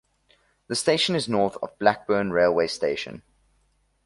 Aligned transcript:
The 0.65 0.73
station 0.75 1.15
is 1.15 1.29
north 1.29 1.57
of 1.61 1.77
Blackburn 1.77 2.31
railway 2.31 2.65
station. 2.65 3.21